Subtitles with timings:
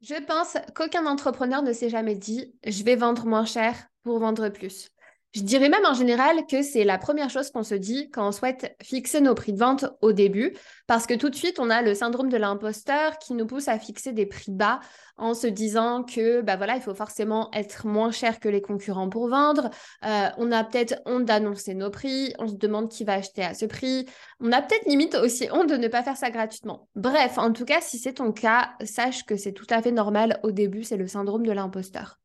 [0.00, 4.48] Je pense qu'aucun entrepreneur ne s'est jamais dit je vais vendre moins cher pour vendre
[4.48, 4.90] plus.
[5.34, 8.32] Je dirais même en général que c'est la première chose qu'on se dit quand on
[8.32, 11.82] souhaite fixer nos prix de vente au début, parce que tout de suite, on a
[11.82, 14.80] le syndrome de l'imposteur qui nous pousse à fixer des prix bas
[15.18, 19.10] en se disant que bah voilà, il faut forcément être moins cher que les concurrents
[19.10, 19.68] pour vendre.
[20.06, 23.52] Euh, on a peut-être honte d'annoncer nos prix, on se demande qui va acheter à
[23.52, 24.06] ce prix.
[24.40, 26.88] On a peut-être limite aussi honte de ne pas faire ça gratuitement.
[26.96, 30.40] Bref, en tout cas, si c'est ton cas, sache que c'est tout à fait normal
[30.42, 32.18] au début, c'est le syndrome de l'imposteur.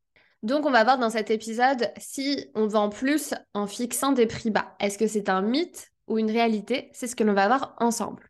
[0.43, 4.51] Donc, on va voir dans cet épisode si on vend plus en fixant des prix
[4.51, 4.75] bas.
[4.81, 6.89] Est-ce que c'est un mythe ou une réalité?
[6.91, 8.29] C'est ce que l'on va voir ensemble.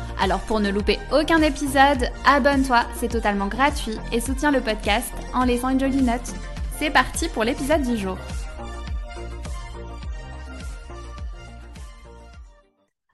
[0.21, 5.45] Alors pour ne louper aucun épisode, abonne-toi, c'est totalement gratuit et soutiens le podcast en
[5.45, 6.35] laissant une jolie note.
[6.77, 8.19] C'est parti pour l'épisode du jour.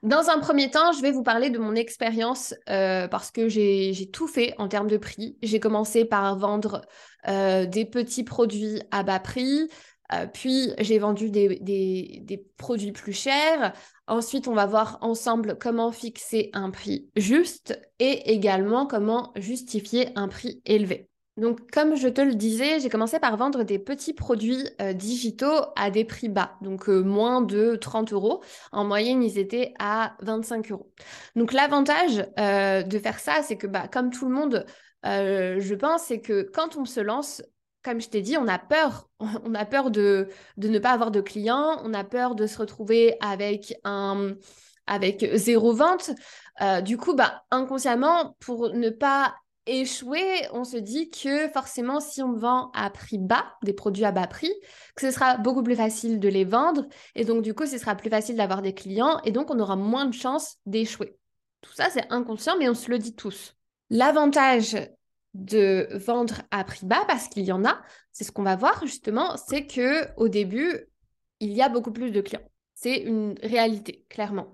[0.03, 4.09] Dans un premier temps, je vais vous parler de mon expérience euh, parce que j'ai
[4.11, 5.37] tout fait en termes de prix.
[5.41, 6.81] J'ai commencé par vendre
[7.29, 9.69] euh, des petits produits à bas prix,
[10.13, 13.73] euh, puis j'ai vendu des, des, produits plus chers.
[14.07, 20.27] Ensuite, on va voir ensemble comment fixer un prix juste et également comment justifier un
[20.27, 21.09] prix élevé.
[21.37, 25.65] Donc, comme je te le disais, j'ai commencé par vendre des petits produits euh, digitaux
[25.75, 28.41] à des prix bas, donc euh, moins de 30 euros.
[28.71, 30.91] En moyenne, ils étaient à 25 euros.
[31.35, 34.65] Donc, l'avantage euh, de faire ça, c'est que, bah, comme tout le monde,
[35.03, 37.43] je pense, c'est que quand on se lance,
[37.87, 39.09] comme je t'ai dit, on a peur.
[39.45, 40.27] On a peur de,
[40.57, 44.35] ne pas avoir de clients, on a peur de se retrouver avec un
[44.85, 46.11] avec zéro vente.
[46.83, 52.33] du coup, bah, inconsciemment, pour ne pas échouer, on se dit que forcément, si on
[52.33, 54.53] vend à prix bas, des produits à bas prix,
[54.95, 56.85] que ce sera beaucoup plus facile de les vendre.
[57.15, 59.75] Et donc, du coup, ce sera plus facile d'avoir des clients et donc on aura
[59.75, 61.17] moins de chances d'échouer.
[61.61, 63.55] Tout ça, c'est inconscient, mais on se le dit tous.
[63.89, 64.77] L'avantage
[65.37, 67.79] de vendre à prix bas, parce qu'il y en a,
[68.11, 70.87] c'est ce qu'on va voir justement, c'est que au début,
[71.39, 72.41] il y a beaucoup plus de clients.
[72.73, 74.47] C'est une réalité, clairement.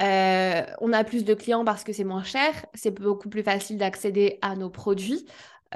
[0.00, 3.78] Euh, on a plus de clients parce que c'est moins cher, c'est beaucoup plus facile
[3.78, 5.26] d'accéder à nos produits.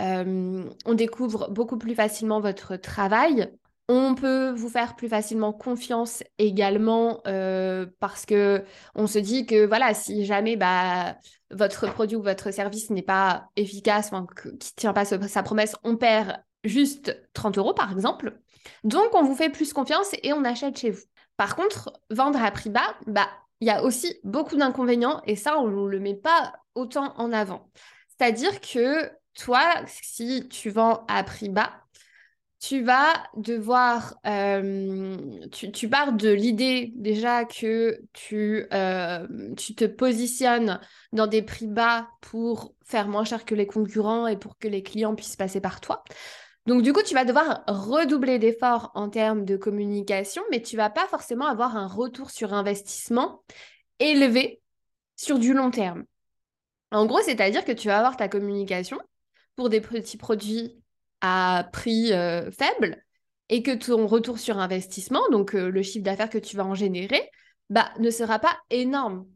[0.01, 3.51] Euh, on découvre beaucoup plus facilement votre travail.
[3.89, 8.63] On peut vous faire plus facilement confiance également euh, parce que
[8.95, 11.17] on se dit que voilà, si jamais bah,
[11.51, 15.75] votre produit ou votre service n'est pas efficace, enfin, qui ne tient pas sa promesse,
[15.85, 18.39] on perd juste 30 euros par exemple.
[18.85, 21.03] Donc on vous fait plus confiance et on achète chez vous.
[21.39, 23.29] Par contre, vendre à prix bas, bah,
[23.61, 27.33] il y a aussi beaucoup d'inconvénients et ça, on ne le met pas autant en
[27.33, 27.71] avant.
[28.09, 31.73] C'est-à-dire que toi, si tu vends à prix bas,
[32.61, 35.17] tu vas devoir, euh,
[35.53, 40.81] tu, pars de l'idée déjà que tu, euh, tu te positionnes
[41.13, 44.83] dans des prix bas pour faire moins cher que les concurrents et pour que les
[44.83, 46.03] clients puissent passer par toi.
[46.67, 50.91] Donc du coup, tu vas devoir redoubler d'efforts en termes de communication, mais tu vas
[50.91, 53.43] pas forcément avoir un retour sur investissement
[54.01, 54.61] élevé
[55.17, 56.05] sur du long terme.
[56.91, 58.99] En gros, c'est-à-dire que tu vas avoir ta communication
[59.55, 60.83] pour des petits produits
[61.21, 63.03] à prix euh, faible
[63.49, 66.75] et que ton retour sur investissement, donc euh, le chiffre d'affaires que tu vas en
[66.75, 67.31] générer,
[67.71, 69.27] bah, ne sera pas énorme.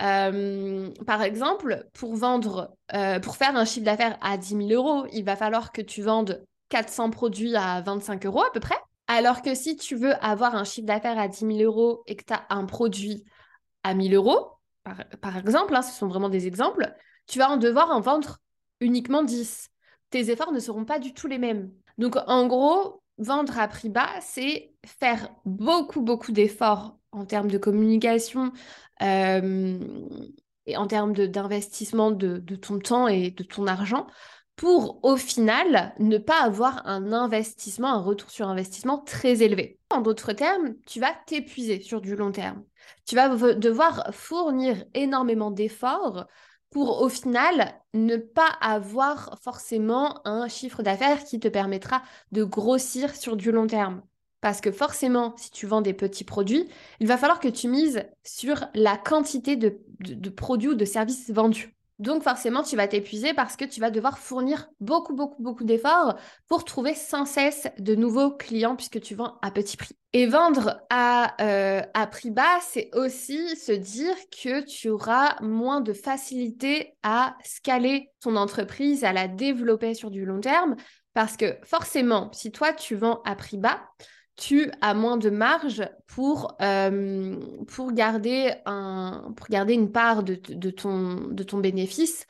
[0.00, 2.76] Euh, par exemple, pour vendre,
[3.22, 6.44] pour faire un chiffre d'affaires à 10 000 euros, il va falloir que tu vendes
[6.68, 8.76] 400 produits à 25 euros à peu près.
[9.08, 12.24] Alors que si tu veux avoir un chiffre d'affaires à 10 000 euros et que
[12.24, 13.24] tu as un produit
[13.82, 14.58] à 1000 euros,
[15.20, 16.92] par, exemple, hein, ce sont vraiment des exemples,
[17.26, 18.38] tu vas en devoir en vendre
[18.80, 19.68] uniquement 10.
[20.10, 21.70] Tes efforts ne seront pas du tout les mêmes.
[21.98, 27.58] Donc en gros, vendre à prix bas, c'est faire beaucoup, beaucoup d'efforts en termes de
[27.58, 28.52] communication
[29.02, 29.78] euh,
[30.66, 34.06] et en termes d'investissement de, de, ton temps et de ton argent
[34.58, 39.78] pour au final ne pas avoir un investissement, un retour sur investissement très élevé.
[39.88, 42.64] En d'autres termes, tu vas t'épuiser sur du long terme.
[43.06, 46.26] Tu vas devoir fournir énormément d'efforts
[46.70, 53.14] pour au final ne pas avoir forcément un chiffre d'affaires qui te permettra de grossir
[53.16, 54.02] sur du long terme.
[54.40, 56.68] Parce que forcément, si tu vends des petits produits,
[57.00, 59.80] il va falloir que tu mises sur la quantité de,
[60.30, 61.74] produits ou de services vendus.
[61.98, 66.16] Donc forcément, tu vas t'épuiser parce que tu vas devoir fournir beaucoup, beaucoup, beaucoup d'efforts
[66.46, 69.96] pour trouver sans cesse de nouveaux clients puisque tu vends à petit prix.
[70.12, 75.80] Et vendre à, euh, à prix bas, c'est aussi se dire que tu auras moins
[75.80, 80.76] de facilité à scaler ton entreprise, à la développer sur du long terme.
[81.14, 83.82] Parce que forcément, si toi, tu vends à prix bas,
[84.38, 87.36] tu as moins de marge pour, euh,
[87.90, 88.54] garder,
[89.74, 92.24] une part de, de, ton, de ton bénéfice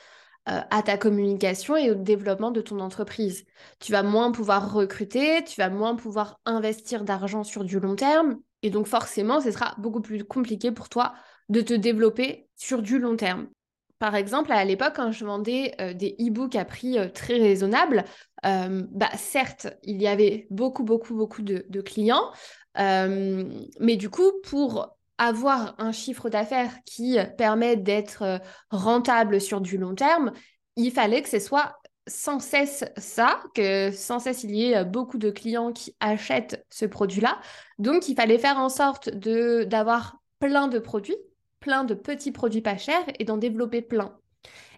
[0.49, 3.45] euh, à ta communication et au développement de ton entreprise.
[3.79, 8.41] Tu vas moins pouvoir recruter, tu vas moins pouvoir investir d'argent sur du long terme.
[8.63, 11.13] Et donc forcément, ce sera beaucoup plus compliqué pour toi
[11.51, 13.49] de te développer sur du long terme.
[13.99, 18.05] Par exemple, à l'époque, quand je vendais euh, des e-books à prix très raisonnable,
[18.47, 22.31] euh, bah, certes, il y avait beaucoup, beaucoup, beaucoup de, clients,
[22.79, 23.45] euh,
[23.81, 28.39] mais du coup, pour avoir un chiffre d'affaires qui permet d'être euh,
[28.71, 30.33] rentable sur du long terme,
[30.77, 35.19] il fallait que ce soit sans cesse ça, que sans cesse il y ait beaucoup
[35.19, 37.39] de clients qui achètent ce produit-là.
[37.79, 41.17] Donc, il fallait faire en sorte d'avoir plein de produits,
[41.61, 44.19] plein de petits produits pas chers et d'en développer plein.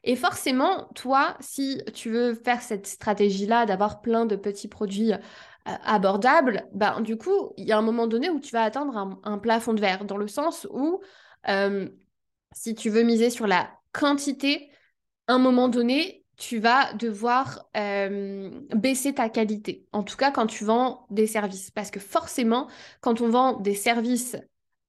[0.04, 5.16] Et forcément, toi, si tu veux faire cette stratégie-là, d'avoir plein de petits produits euh,
[5.64, 9.38] abordables, ben, du coup, il y a un moment donné où tu vas atteindre un,
[9.38, 11.00] plafond de verre, dans le sens où
[11.48, 11.88] euh,
[12.52, 14.70] si tu veux miser sur la quantité,
[15.26, 19.86] à un moment donné, tu vas devoir euh, baisser ta qualité.
[19.92, 21.70] En tout cas, quand tu vends des services.
[21.70, 22.68] Parce que forcément,
[23.02, 24.36] quand on vend des services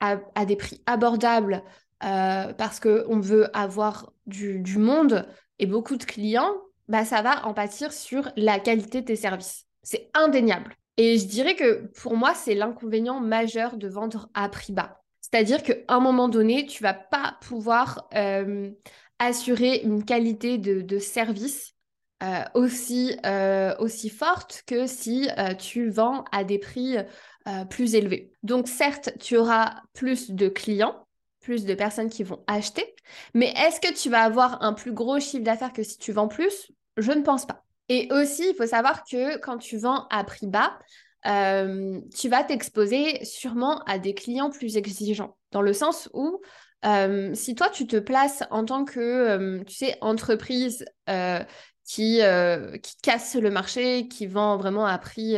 [0.02, 1.64] à des prix abordables,
[2.04, 5.28] euh, parce qu'on veut avoir du, monde
[5.60, 6.52] et beaucoup de clients,
[6.88, 9.66] bah, ça va en pâtir sur la qualité de tes services.
[9.84, 10.76] C'est indéniable.
[10.98, 15.02] Et je dirais que pour moi, c'est l'inconvénient majeur de vendre à prix bas.
[15.22, 18.72] C'est-à-dire qu'à un moment donné, tu vas pas pouvoir euh,
[19.20, 21.76] assurer une qualité de, service
[22.24, 23.16] euh, aussi,
[23.80, 26.98] aussi forte que si tu vends à des prix
[27.70, 28.32] plus élevés.
[28.44, 31.08] Donc certes, tu auras plus de clients,
[31.40, 32.96] plus de personnes qui vont acheter.
[33.34, 36.28] Mais est-ce que tu vas avoir un plus gros chiffre d'affaires que si tu vends
[36.28, 36.72] plus?
[36.98, 37.64] Je ne pense pas.
[37.90, 40.78] Et aussi, il faut savoir que quand tu vends à prix bas,
[41.28, 45.38] euh, tu vas t'exposer sûrement à des clients plus exigeants.
[45.52, 46.42] Dans le sens où,
[46.86, 50.86] euh, si toi, tu te places en tant que, euh, tu sais, entreprise
[51.86, 52.22] qui,
[52.82, 55.36] qui casse le marché, qui vend vraiment à prix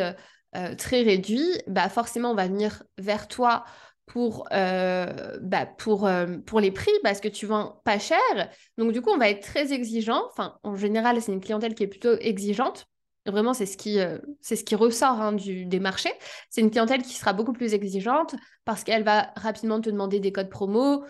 [0.77, 3.65] très réduit, bah forcément, on va venir vers toi
[4.05, 8.19] pour, euh, bah pour, euh, pour les prix parce que tu vends pas cher.
[8.77, 10.23] Donc, du coup, on va être très exigeant.
[10.29, 12.85] Enfin, en général, c'est une clientèle qui est plutôt exigeante.
[13.25, 16.11] Vraiment, c'est ce qui, euh, ce qui ressort hein, des marchés.
[16.49, 18.35] C'est une clientèle qui sera beaucoup plus exigeante
[18.65, 21.05] parce qu'elle va rapidement te demander des codes promo,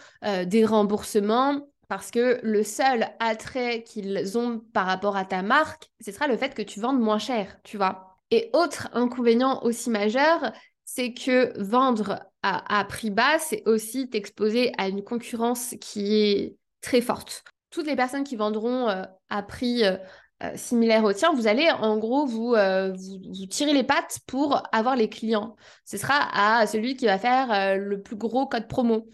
[0.45, 1.67] des remboursements.
[1.89, 6.37] Parce que le seul attrait qu'ils ont par rapport à ta marque, ce sera le
[6.37, 8.12] fait que tu vendes moins cher, tu vois.
[8.31, 10.51] Et autre inconvénient aussi majeur,
[10.85, 17.01] c'est que vendre à, prix bas, c'est aussi t'exposer à une concurrence qui est très
[17.01, 17.43] forte.
[17.69, 19.97] Toutes les personnes qui vendront euh, à prix euh,
[20.43, 24.95] euh, similaire au tien, vous allez en gros vous, vous, tirer les pattes pour avoir
[24.95, 25.55] les clients.
[25.85, 29.07] Ce sera à celui qui va faire le plus gros code promo.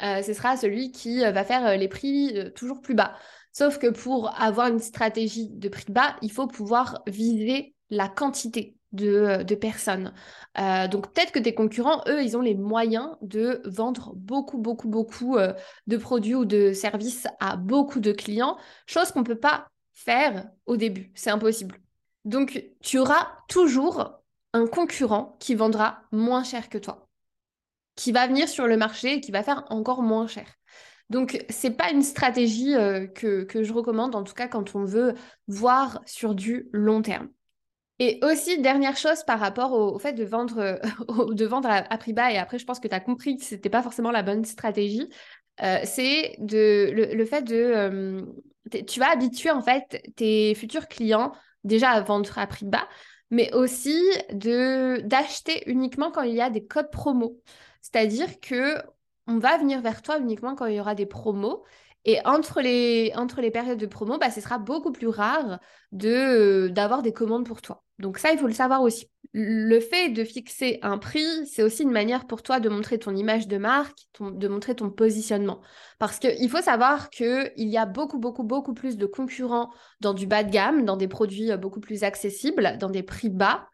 [0.00, 3.14] ce sera à celui qui va faire les prix toujours plus bas.
[3.52, 8.74] Sauf que pour avoir une stratégie de prix bas, il faut pouvoir viser la quantité
[8.92, 10.12] de, personnes.
[10.58, 14.88] Euh, donc peut-être que tes concurrents, eux, ils ont les moyens de vendre beaucoup, beaucoup,
[14.88, 15.52] beaucoup euh,
[15.86, 18.56] de produits ou de services à beaucoup de clients,
[18.86, 21.12] chose qu'on ne peut pas faire au début.
[21.14, 21.78] C'est impossible.
[22.24, 24.22] Donc tu auras toujours
[24.54, 27.08] un concurrent qui vendra moins cher que toi,
[27.94, 30.46] qui va venir sur le marché et qui va faire encore moins cher.
[31.10, 35.14] Donc, c'est pas une stratégie euh, que, je recommande, en tout cas quand on veut
[35.46, 37.28] voir sur du long terme.
[37.98, 40.80] Et aussi, dernière chose par rapport au, fait de vendre,
[41.46, 43.70] vendre à, prix bas, et après, je pense que tu as compris que ce n'était
[43.70, 45.08] pas forcément la bonne stratégie,
[45.62, 47.54] euh, c'est le, fait de...
[47.54, 48.22] Euh,
[48.86, 51.32] tu vas habituer, en fait, tes futurs clients
[51.64, 52.88] déjà à vendre à prix bas,
[53.30, 53.98] mais aussi
[54.32, 57.40] d'acheter uniquement quand il y a des codes promo.
[57.80, 58.76] C'est-à-dire que
[59.26, 61.64] on va venir vers toi uniquement quand il y aura des promos
[62.04, 65.60] et entre les, entre les périodes de promo, bah, ce sera beaucoup plus rare
[65.92, 67.84] de, d'avoir des commandes pour toi.
[67.98, 69.08] Donc ça, il faut le savoir aussi.
[69.32, 73.14] Le fait de fixer un prix, c'est aussi une manière pour toi de montrer ton
[73.14, 75.60] image de marque, de montrer ton positionnement.
[75.98, 80.26] Parce qu'il faut savoir qu'il y a beaucoup, beaucoup, beaucoup plus de concurrents dans du
[80.26, 83.68] bas de gamme, dans des produits beaucoup plus accessibles, dans des prix bas,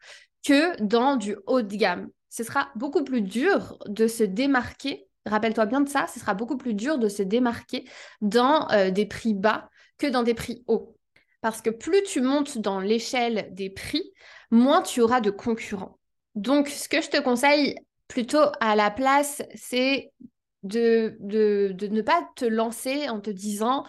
[0.45, 2.09] que dans du haut de gamme.
[2.29, 5.08] ce sera beaucoup plus dur de se démarquer.
[5.29, 7.85] Rappelle-toi bien de ça, ce sera beaucoup plus dur de se démarquer
[8.21, 10.95] dans euh, des prix bas que dans des prix hauts.
[11.41, 14.11] Parce que plus tu montes dans l'échelle des prix,
[14.51, 15.99] moins tu auras de concurrents.
[16.35, 17.75] Donc, ce que je te conseille
[18.07, 20.11] plutôt à la place, c'est
[20.63, 23.85] de, de, ne pas te lancer en te disant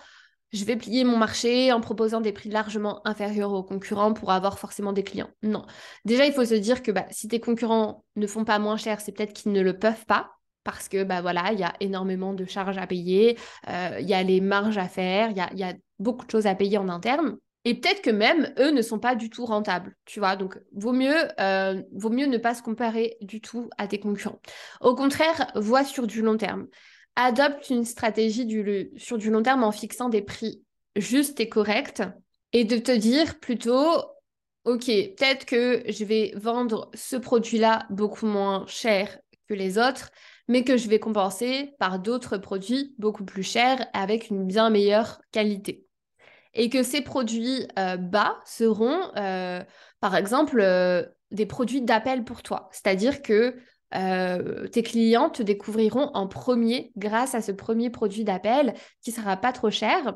[0.53, 4.59] je vais plier mon marché en proposant des prix largement inférieurs aux concurrents pour avoir
[4.59, 5.31] forcément des clients.
[5.43, 5.65] Non.
[6.05, 9.01] Déjà, il faut se dire que bah, si tes concurrents ne font pas moins cher,
[9.01, 10.33] c'est peut-être qu'ils ne le peuvent pas.
[10.65, 13.39] Parce que bah voilà, il y a énormément de charges à payer,
[13.69, 16.55] euh, il y a les marges à faire, il y a, beaucoup de choses à
[16.55, 17.37] payer en interne.
[17.67, 20.35] Et peut-être que même eux ne sont pas du tout rentables, tu vois?
[20.35, 24.41] Donc, vaut mieux, euh, vaut mieux ne pas se comparer du tout à tes concurrents.
[24.81, 26.69] Au contraire, vois sur du long terme
[27.17, 28.49] adopte une stratégie
[28.97, 30.63] sur du long terme en fixant des prix
[30.97, 32.03] justes et corrects
[32.53, 33.89] et de te dire plutôt,
[34.65, 40.11] OK, peut-être que je vais vendre ce produit-là beaucoup moins cher que les autres,
[40.51, 45.21] mais que je vais compenser par d'autres produits beaucoup plus chers avec une bien meilleure
[45.31, 45.87] qualité.
[46.55, 49.63] Et que ces produits euh, bas seront, euh,
[50.01, 52.69] par exemple, euh, des produits d'appel pour toi.
[52.73, 53.57] C'est-à-dire que
[53.93, 59.53] tes clients te découvriront en premier grâce à ce premier produit d'appel qui sera pas
[59.53, 60.15] trop cher,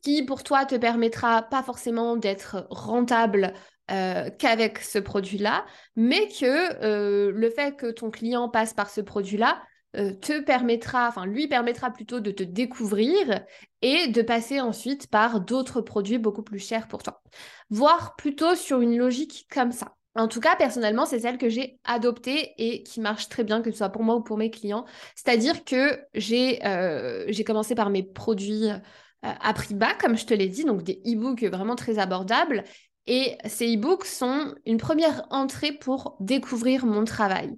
[0.00, 3.52] qui pour toi te permettra pas forcément d'être rentable
[3.86, 9.62] qu'avec ce produit-là, mais que le fait que ton client passe par ce produit-là
[9.92, 13.44] te permettra, enfin lui permettra plutôt de te découvrir
[13.82, 17.22] et de passer ensuite par d'autres produits beaucoup plus chers pour toi.
[17.70, 19.94] Voire plutôt sur une logique comme ça.
[20.14, 23.70] En tout cas, personnellement, c'est celle que j'ai adoptée et qui marche très bien, que
[23.70, 24.84] ce soit pour moi ou pour mes clients.
[25.14, 28.76] C'est-à-dire que j'ai euh, commencé par mes produits euh,
[29.22, 32.64] à prix bas, comme je te l'ai dit, donc des e-books vraiment très abordables.
[33.06, 37.56] Et ces e-books sont une première entrée pour découvrir mon travail,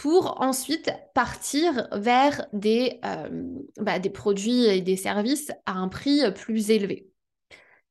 [0.00, 3.28] pour ensuite partir vers des, euh,
[3.78, 7.10] bah, des produits et des services à un prix plus élevé.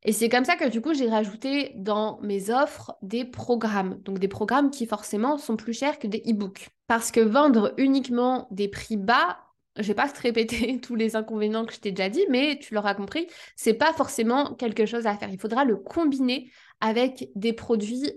[0.01, 4.01] Et c'est comme ça que du coup, j'ai rajouté dans mes offres des programmes.
[4.01, 6.69] Donc des programmes qui forcément sont plus chers que des e-books.
[6.87, 9.37] Parce que vendre uniquement des prix bas,
[9.77, 12.73] je vais pas te répéter tous les inconvénients que je t'ai déjà dit, mais tu
[12.73, 15.29] l'auras compris, c'est pas forcément quelque chose à faire.
[15.29, 16.49] Il faudra le combiner
[16.81, 18.11] avec des produits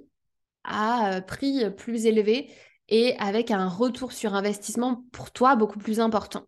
[0.64, 2.48] à euh, prix plus élevé
[2.92, 6.44] et avec un retour sur investissement pour toi beaucoup plus important.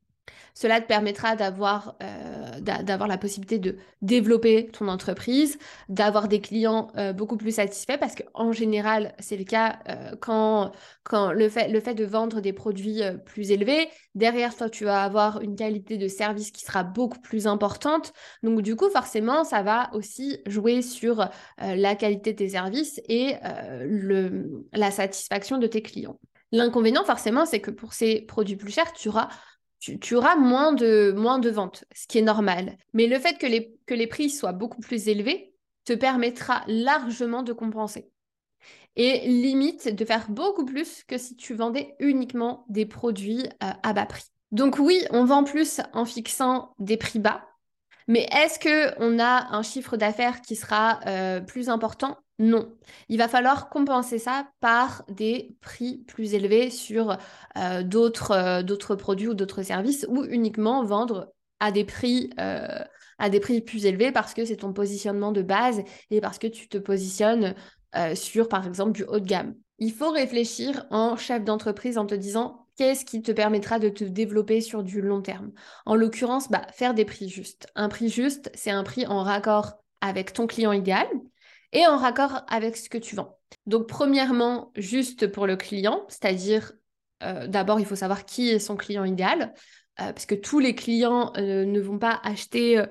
[0.53, 2.61] Cela te permettra d'avoir euh,
[3.09, 5.59] la possibilité de développer ton entreprise,
[5.89, 10.71] d'avoir des clients euh, beaucoup plus satisfaits parce qu'en général, c'est le cas euh, quand,
[11.03, 15.03] quand le, fait, le fait de vendre des produits plus élevés, derrière toi, tu vas
[15.03, 18.13] avoir une qualité de service qui sera beaucoup plus importante.
[18.45, 23.35] Donc du coup, forcément, ça va aussi jouer sur la qualité de tes services et
[23.83, 26.19] le, la satisfaction de tes clients.
[26.55, 32.07] L'inconvénient, forcément, c'est que pour ces produits plus chers, tu auras moins de, ventes, ce
[32.07, 32.79] qui est normal.
[32.93, 35.53] Mais le fait que les, que les prix soient beaucoup plus élevés
[35.85, 38.09] te permettra largement de compenser.
[38.95, 43.93] Et limite de faire beaucoup plus que si tu vendais uniquement des produits euh, à
[43.93, 44.31] bas prix.
[44.53, 47.45] Donc oui, on vend plus en fixant des prix bas,
[48.07, 52.73] mais est-ce qu'on a un chiffre d'affaires qui sera euh, plus important non.
[53.09, 57.17] Il va falloir compenser ça par des prix plus élevés sur euh,
[57.57, 63.61] euh, d'autres produits ou d'autres services ou uniquement vendre à des prix à des prix
[63.61, 67.55] plus élevés parce que c'est ton positionnement de base et parce que tu te positionnes
[68.15, 69.55] sur par exemple du haut de gamme.
[69.79, 74.05] Il faut réfléchir en chef d'entreprise en te disant qu'est-ce qui te permettra de te
[74.05, 75.53] développer sur du long terme
[75.87, 77.69] En l'occurrence, bah, faire des prix justes.
[77.75, 81.07] Un prix juste, c'est un prix en raccord avec ton client idéal
[81.75, 83.39] et en raccord avec ce que tu vends.
[83.67, 86.73] Donc, premièrement, juste pour le client, c'est-à-dire
[87.23, 89.55] euh, d'abord, il faut savoir qui est son client idéal,
[90.01, 92.83] euh, parce que tous les clients euh, ne vont pas acheter,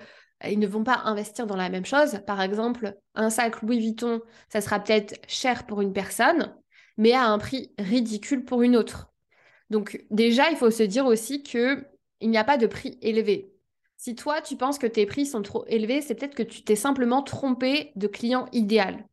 [0.45, 2.19] ils ne vont pas investir dans la même chose.
[2.27, 6.53] Par exemple, un sac Louis Vuitton, ça sera peut-être cher pour une personne,
[6.97, 9.13] mais à un prix ridicule pour une autre.
[9.69, 11.85] Donc déjà, il faut se dire aussi que
[12.19, 13.52] il n'y a pas de prix élevé.
[14.03, 16.75] Si toi, tu penses que tes prix sont trop élevés, c'est peut-être que tu t'es
[16.75, 19.07] simplement trompé de client idéal.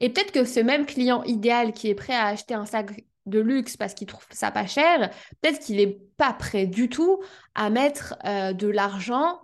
[0.00, 3.40] Et peut-être que ce même client idéal qui est prêt à acheter un sac de
[3.40, 5.10] luxe parce qu'il trouve ça pas cher,
[5.42, 7.22] peut-être qu'il n'est pas prêt du tout
[7.54, 9.38] à mettre euh, de l'argent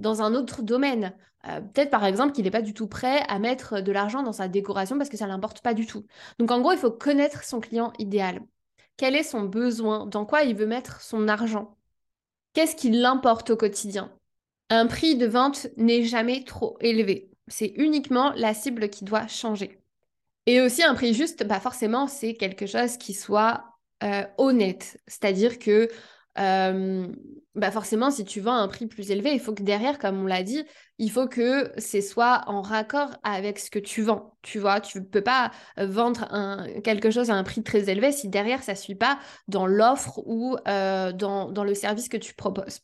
[0.00, 1.14] dans un autre domaine.
[1.46, 4.32] Euh, peut-être par exemple qu'il n'est pas du tout prêt à mettre de l'argent dans
[4.32, 6.04] sa décoration parce que ça l'importe pas du tout.
[6.40, 8.40] Donc en gros, il faut connaître son client idéal.
[8.96, 10.04] Quel est son besoin?
[10.06, 11.76] Dans quoi il veut mettre son argent?
[12.54, 14.12] Qu'est-ce qui l'importe au quotidien?
[14.70, 17.30] Un prix de vente n'est jamais trop élevé.
[17.48, 19.78] C'est uniquement la cible qui doit changer.
[20.46, 23.64] Et aussi un prix juste, bah forcément, c'est quelque chose qui soit
[24.02, 24.98] euh, honnête.
[25.06, 25.88] C'est-à-dire que
[26.38, 27.08] euh,
[27.54, 30.26] bah forcément, si tu vends un prix plus élevé, il faut que derrière, comme on
[30.26, 30.64] l'a dit,
[30.98, 34.36] il faut que c'est soit en raccord avec ce que tu vends.
[34.42, 38.28] Tu vois, tu ne peux pas vendre quelque chose à un prix très élevé si
[38.28, 42.80] derrière, ça ne suit pas dans l'offre ou euh, dans, le service que tu proposes.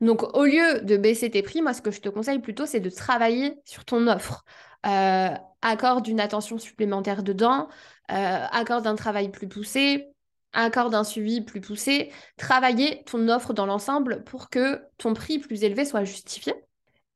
[0.00, 2.80] Donc, au lieu de baisser tes prix, moi, ce que je te conseille plutôt, c'est
[2.80, 4.44] de travailler sur ton offre.
[4.86, 5.30] Euh,
[5.62, 7.68] accorde une attention supplémentaire dedans,
[8.08, 10.13] accorde un travail plus poussé,
[10.54, 15.64] accorde un suivi plus poussé, travailler ton offre dans l'ensemble pour que ton prix plus
[15.64, 16.54] élevé soit justifié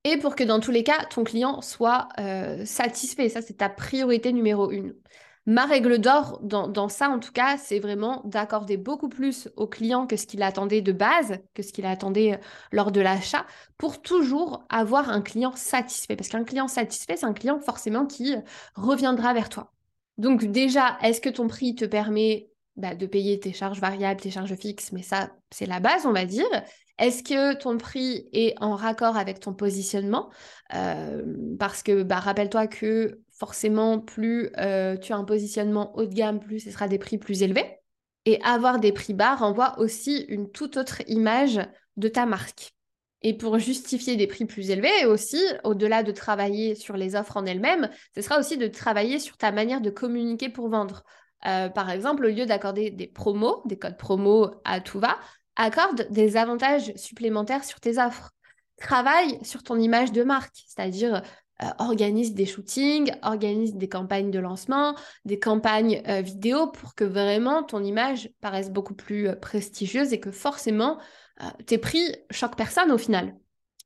[0.04, 3.28] et pour que dans tous les cas, ton client soit euh, satisfait.
[3.28, 4.95] Ça, c'est ta priorité numéro une.
[5.47, 10.07] Ma règle d'or dans, ça, en tout cas, c'est vraiment d'accorder beaucoup plus au client
[10.07, 12.38] que ce qu'il attendait de base, que ce qu'il attendait euh,
[12.71, 13.47] lors de l'achat,
[13.78, 16.16] pour toujours avoir un client satisfait.
[16.16, 18.40] Parce qu'un client satisfait, c'est un client forcément qui euh,
[18.75, 19.73] reviendra vers toi.
[20.18, 22.47] Donc déjà, est-ce que ton prix te permet
[22.78, 26.12] bah, de payer tes charges variables, tes charges fixes Mais ça, c'est la base, on
[26.12, 26.49] va dire.
[26.99, 30.30] Est-ce que ton prix est en raccord avec ton positionnement?
[30.75, 31.23] Euh,
[31.58, 36.40] Parce que bah, rappelle-toi que forcément, plus euh, tu as un positionnement haut de gamme,
[36.40, 37.78] plus ce sera des prix plus élevés.
[38.25, 41.61] Et avoir des prix bas renvoie aussi une toute autre image
[41.97, 42.73] de ta marque.
[43.23, 47.47] Et pour justifier des prix plus élevés aussi, au-delà de travailler sur les offres en
[47.47, 51.02] elles-mêmes, ce sera aussi de travailler sur ta manière de communiquer pour vendre.
[51.47, 55.18] Euh, par exemple, au lieu d'accorder des promos, des codes promos à tout va,
[55.57, 58.33] accorde des avantages supplémentaires sur tes offres.
[58.76, 61.23] Travaille sur ton image de marque, c'est-à-dire
[61.62, 67.04] euh, organise des shootings, organise des campagnes de lancement, des campagnes euh, vidéo pour que
[67.04, 70.99] vraiment ton image paraisse beaucoup plus prestigieuse et que forcément
[71.66, 73.37] tes prix choquent personne au final.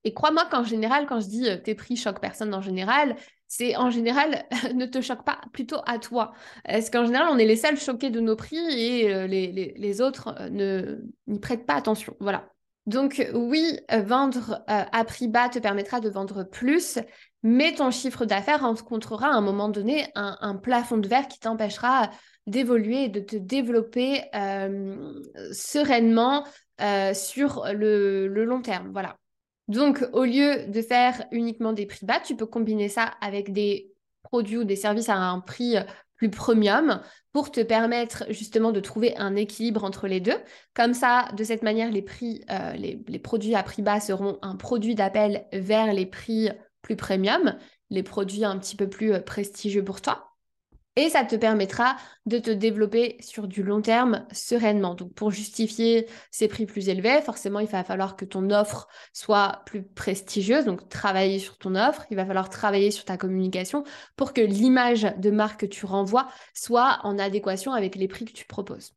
[0.04, 3.14] Et crois-moi qu'en général, quand je dis tes prix choquent personne en général,
[3.52, 6.32] c'est en général ne te choque pas plutôt à toi.
[6.64, 10.34] Parce qu'en général, on est les seuls choqués de nos prix et les, les, autres
[10.50, 12.16] ne n'y prêtent pas attention?
[12.18, 12.48] Voilà.
[12.86, 16.98] Donc oui, vendre à prix bas te permettra de vendre plus,
[17.42, 22.10] mais ton chiffre d'affaires rencontrera à un moment donné un, plafond de verre qui t'empêchera
[22.46, 25.12] d'évoluer et de te développer euh,
[25.52, 26.44] sereinement
[26.80, 28.90] euh, sur le, long terme.
[28.92, 29.16] Voilà.
[29.68, 33.92] Donc, au lieu de faire uniquement des prix bas, tu peux combiner ça avec des
[34.22, 35.76] produits ou des services à un prix
[36.16, 37.00] plus premium
[37.32, 40.36] pour te permettre justement de trouver un équilibre entre les deux.
[40.74, 44.38] Comme ça, de cette manière, les prix, euh, les, les, produits à prix bas seront
[44.42, 46.50] un produit d'appel vers les prix
[46.82, 47.56] plus premium,
[47.90, 50.31] les produits un petit peu plus euh, prestigieux pour toi.
[50.96, 54.94] Et ça te permettra de te développer sur du long terme sereinement.
[54.94, 59.62] Donc pour justifier ces prix plus élevés, forcément, il va falloir que ton offre soit
[59.64, 60.66] plus prestigieuse.
[60.66, 63.84] Donc travailler sur ton offre, il va falloir travailler sur ta communication
[64.16, 68.32] pour que l'image de marque que tu renvoies soit en adéquation avec les prix que
[68.32, 68.92] tu proposes.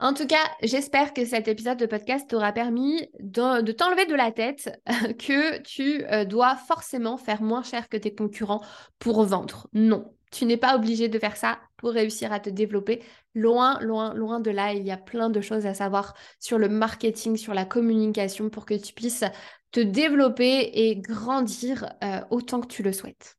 [0.00, 4.32] En tout cas, j'espère que cet épisode de podcast t'aura permis de, t'enlever de la
[4.32, 4.80] tête
[5.18, 8.62] que tu euh, dois forcément faire moins cher que tes concurrents
[8.98, 9.68] pour vendre.
[9.74, 13.02] Non, tu n'es pas obligé de faire ça pour réussir à te développer.
[13.34, 16.68] Loin, loin, loin de là, il y a plein de choses à savoir sur le
[16.68, 19.24] marketing, sur la communication pour que tu puisses
[19.72, 23.36] te développer et grandir euh, autant que tu le souhaites.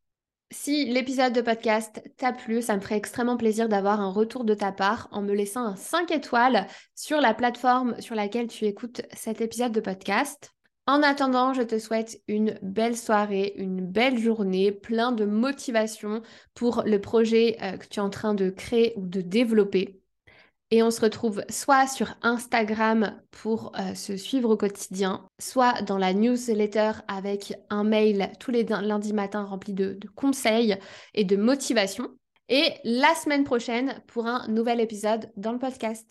[0.54, 4.54] Si l'épisode de podcast t'a plu, ça me ferait extrêmement plaisir d'avoir un retour de
[4.54, 9.02] ta part en me laissant un 5 étoiles sur la plateforme sur laquelle tu écoutes
[9.14, 10.52] cet épisode de podcast.
[10.88, 16.22] En attendant, je te souhaite une belle soirée, une belle journée, plein de motivation
[16.56, 20.02] pour le projet euh, que tu es en train de créer ou de développer.
[20.72, 25.98] Et on se retrouve soit sur Instagram pour euh, se suivre au quotidien, soit dans
[25.98, 30.78] la newsletter avec un mail tous les lundis matins rempli de conseils
[31.14, 32.10] et de motivation.
[32.50, 36.10] Et la semaine prochaine pour un nouvel épisode dans le podcast.